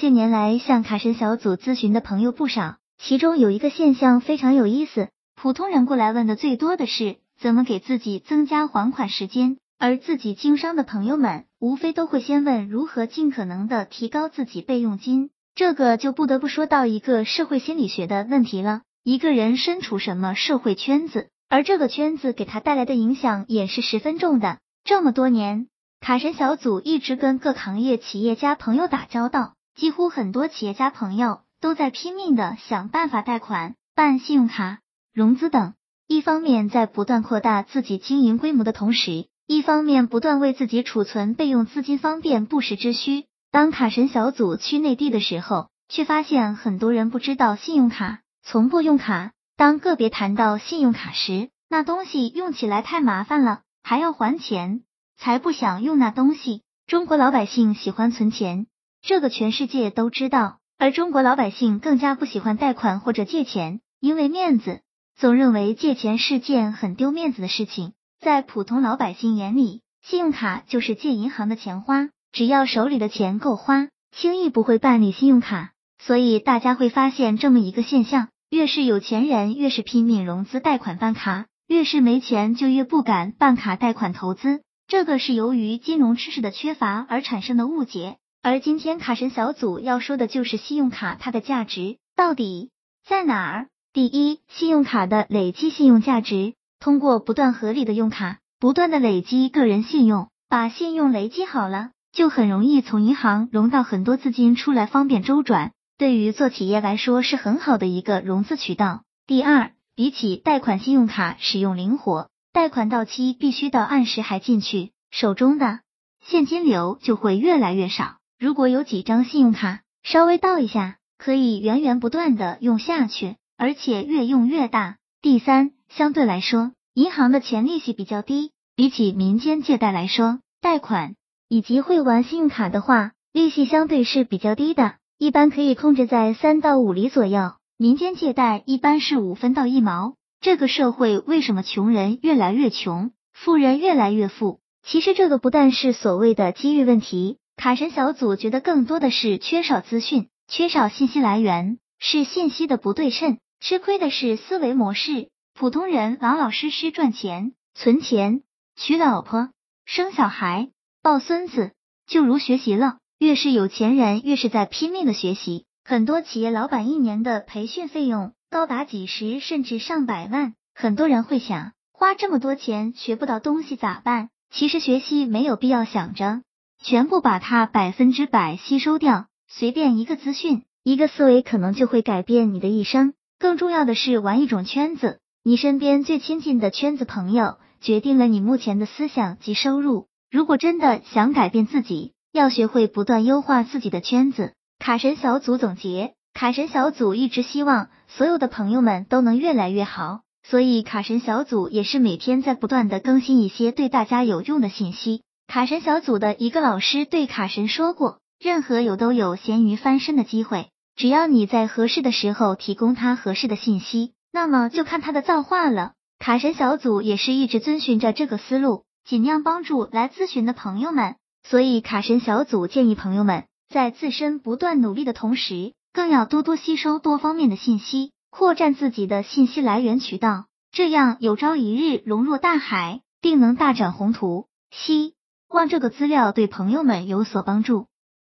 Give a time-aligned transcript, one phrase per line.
[0.00, 15.28] 近年来向卡神小组咨询的朋友不少，其中有一个现象非常有意思，普通人过来问的最多的是怎么给自己增加还款时间，而自己经商的朋友们无非都会先问如何尽可能的提高自己备用金。
[15.54, 18.80] 这个就不得不说到一个社会心理学的问题了。
[19.04, 24.60] 一个人身处什么社会圈子，而这个圈子给他带来的影响也是十分重的。
[24.82, 25.66] 这么多年，
[26.00, 35.72] 卡神小组一直跟各行业企业家朋友打交道，几乎很多企业家朋友都在拼命的想办法贷款、办信用卡、融资等。
[36.06, 43.24] 一方面在不断扩大自己经营规模的同时，一方面不断为自己储存备用资金，方便不时之需。
[43.50, 49.32] 当卡神小组去内地的时候，却发现很多人不知道信用卡，从不用卡。
[49.56, 54.82] 当个别谈到信用卡时，那东西用起来太麻烦了，还要还钱，
[55.16, 56.64] 才不想用那东西。
[56.86, 58.66] 中国老百姓喜欢存钱，
[59.02, 64.82] 这个全世界都知道，而中国老百姓更加不喜欢贷款或者借钱，因为面子，
[65.16, 67.92] 总认为借钱是件很丢面子的事情。
[68.20, 72.10] 在普通老百姓眼里，信用卡就是借银行的钱花。
[72.32, 75.72] 只要手里的钱够花，轻易不会办理信用卡。
[75.98, 84.60] 所以大家会发现这么一个现象：越是有钱人，越是拼命融资贷款办卡；越是没钱，就越不敢办卡贷款投资。
[84.86, 88.18] 这个是由于金融知识的缺乏而产生的误解。
[88.42, 92.70] 而今天卡神小组要说的就是信用卡它的价值到底
[93.06, 93.68] 在哪儿？
[93.92, 101.90] 第一，信用卡的累积信用价值，通过不断合理的用卡，不断的累积个人信用，把信用累积好了。
[102.12, 105.72] 就很容易从银行融到很多资金出来，方便周转。
[105.98, 109.02] 对于做企业来说是很好的一个融资渠道。
[109.26, 115.80] 第二，比起贷款，信用卡使用灵活，贷款到期必须到按时还进去，手中的
[116.24, 118.16] 现金流就会越来越少。
[118.40, 124.96] 如果有几张信用卡，稍微倒一下，可以源源不断的用下去，而且越用越大。
[125.20, 131.16] 第三，相对来说，银行的钱利息比较低，比起民间借贷来说，贷款。
[131.50, 137.52] 以及会玩信用卡的话，利息相对是比较低的，一般可以控制在三到五厘左右。
[137.76, 140.14] 民间借贷一般是五分到一毛。
[140.40, 144.60] 这个社会为什么穷人越来越穷，富人越来越富？
[144.82, 153.36] 其实这个不但是所谓的机遇问题， 卡神小组觉得更多的是缺少资讯，缺少信息来源，是信息的不对称。
[153.60, 158.40] 吃亏的是思维模式，普通人老老实实赚钱、存钱、
[158.76, 159.50] 娶老婆、
[159.84, 160.70] 生小孩。
[161.02, 161.72] 抱孙子
[162.06, 165.66] 就如学习了，越是有钱人越是在拼命的学习。
[165.84, 170.54] 很多企业老板一年的培训费用高达几十甚至上百万。
[170.74, 174.30] 很多人会想，花这么多钱学不到东西咋办？
[174.50, 176.40] 其实学习没有必要想着
[176.82, 183.12] 全部把它百分之百吸收掉，随便一个资讯、一个思维，可能就会改变你的一生。
[183.38, 190.06] 更重要的是玩一种圈子，你身边最亲近的圈子朋友，决定了你目前的思想及收入。
[190.30, 194.54] 如果真的想改变自己，要学会不断优化自己的圈子。
[194.78, 205.22] 卡神小组总结：卡神小组一直希望所有的朋友们都能越来越好，所以卡神小组也是每天在不断的更新一些对大家有用的信息。
[205.50, 215.94] 卡神小组的一个老师对卡神说过：任何有都有咸鱼翻身的机会，只要你在合适的时候提供他合适的信息，那么就看他的造化了。
[216.20, 218.84] 卡神小组也是一直遵循着这个思路。
[219.04, 234.46] 尽量帮助来咨询的朋友们，所以卡神小组建议朋友们在自身不断努力的同时，更要多多吸收多方面的信息，扩展自己的信息来源渠道，这样有朝一日融入大海，定能大展宏图。
[234.70, 235.14] 希
[235.50, 237.89] 望这个资料对朋友们有所帮助。